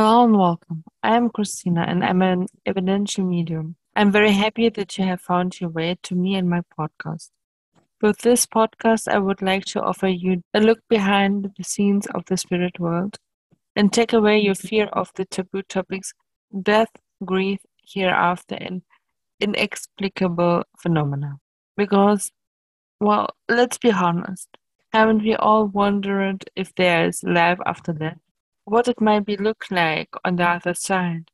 Hello 0.00 0.22
and 0.22 0.38
welcome. 0.38 0.84
I 1.02 1.16
am 1.16 1.28
Kristina 1.28 1.84
and 1.88 2.04
I'm 2.04 2.22
an 2.22 2.46
evidential 2.64 3.24
medium. 3.24 3.74
I'm 3.96 4.12
very 4.12 4.30
happy 4.30 4.68
that 4.68 4.96
you 4.96 5.04
have 5.04 5.20
found 5.20 5.60
your 5.60 5.70
way 5.70 5.98
to 6.04 6.14
me 6.14 6.36
and 6.36 6.48
my 6.48 6.62
podcast. 6.78 7.30
With 8.00 8.18
this 8.18 8.46
podcast, 8.46 9.12
I 9.12 9.18
would 9.18 9.42
like 9.42 9.64
to 9.64 9.82
offer 9.82 10.06
you 10.06 10.40
a 10.54 10.60
look 10.60 10.78
behind 10.88 11.50
the 11.58 11.64
scenes 11.64 12.06
of 12.14 12.24
the 12.26 12.36
spirit 12.36 12.78
world 12.78 13.18
and 13.74 13.92
take 13.92 14.12
away 14.12 14.38
your 14.38 14.54
fear 14.54 14.86
of 14.92 15.10
the 15.16 15.24
taboo 15.24 15.62
topics 15.62 16.12
death, 16.62 16.92
grief, 17.24 17.58
hereafter, 17.84 18.54
and 18.54 18.82
inexplicable 19.40 20.62
phenomena. 20.78 21.40
Because, 21.76 22.30
well, 23.00 23.30
let's 23.48 23.78
be 23.78 23.90
honest, 23.90 24.48
haven't 24.92 25.24
we 25.24 25.34
all 25.34 25.66
wondered 25.66 26.48
if 26.54 26.72
there 26.76 27.08
is 27.08 27.24
life 27.24 27.58
after 27.66 27.92
death? 27.92 28.18
What 28.68 28.86
it 28.86 29.00
might 29.00 29.24
be 29.24 29.38
look 29.38 29.64
like 29.70 30.10
on 30.26 30.36
the 30.36 30.44
other 30.44 30.74
side? 30.74 31.30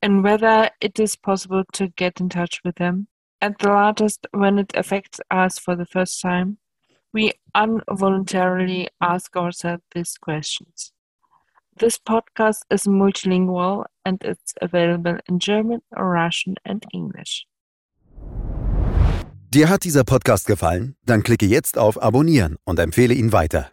And 0.00 0.22
whether 0.22 0.70
it 0.80 1.00
is 1.00 1.16
possible 1.16 1.64
to 1.72 1.88
get 1.88 2.20
in 2.20 2.28
touch 2.28 2.60
with 2.64 2.76
them? 2.76 3.08
At 3.40 3.58
the 3.58 3.72
latest, 3.72 4.28
when 4.30 4.60
it 4.60 4.72
affects 4.76 5.18
us 5.28 5.58
for 5.58 5.74
the 5.74 5.86
first 5.86 6.22
time, 6.22 6.58
we 7.12 7.32
involuntarily 7.52 8.86
ask 9.00 9.36
ourselves 9.36 9.82
these 9.92 10.16
questions. 10.18 10.92
This 11.76 11.98
podcast 11.98 12.60
is 12.70 12.84
multilingual 12.84 13.86
and 14.04 14.22
it's 14.22 14.54
available 14.62 15.18
in 15.28 15.40
German, 15.40 15.80
Russian 15.96 16.54
and 16.64 16.86
English. 16.94 17.44
Dir 19.50 19.68
hat 19.68 19.82
dieser 19.82 20.04
Podcast 20.04 20.46
gefallen? 20.46 20.94
Dann 21.06 21.24
klicke 21.24 21.46
jetzt 21.46 21.76
auf 21.76 22.00
Abonnieren 22.00 22.56
und 22.64 22.78
empfehle 22.78 23.14
ihn 23.14 23.32
weiter. 23.32 23.72